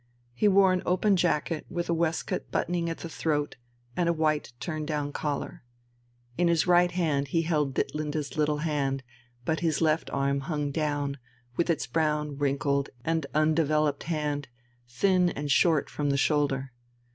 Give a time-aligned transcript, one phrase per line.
[0.33, 3.57] He wore an open jacket with a waistcoat buttoning at the throat
[3.95, 5.63] and a white turn down collar.
[6.39, 9.03] In his right hand he held Ditlinde's little hand,
[9.45, 11.19] but his left arm hung down,
[11.55, 14.47] with its brown, wrinkled, and undeveloped hand,
[14.87, 16.71] thin and short from the shoulder.